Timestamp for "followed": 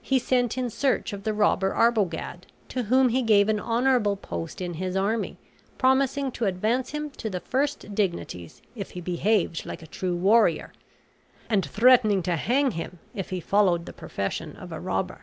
13.40-13.86